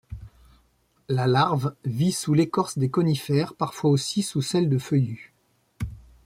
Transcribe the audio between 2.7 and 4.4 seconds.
des conifères, parfois aussi